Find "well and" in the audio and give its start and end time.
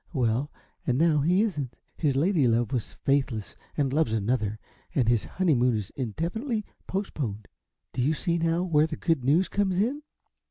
0.13-0.97